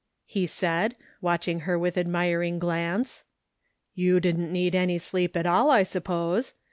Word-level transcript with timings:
he 0.25 0.47
said, 0.47 0.95
watching 1.21 1.59
her 1.59 1.77
with 1.77 1.95
admiring 1.95 2.57
glance," 2.57 3.23
You 4.03 4.19
didn't 4.19 4.51
need 4.51 4.73
any 4.73 4.97
sleep 4.97 5.37
at 5.37 5.45
all, 5.45 5.69
I 5.69 5.83
suppose. 5.83 6.55